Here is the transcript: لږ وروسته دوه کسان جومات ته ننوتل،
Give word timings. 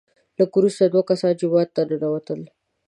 لږ 0.37 0.51
وروسته 0.57 0.83
دوه 0.85 1.03
کسان 1.09 1.31
جومات 1.39 1.69
ته 1.75 1.81
ننوتل، 1.89 2.41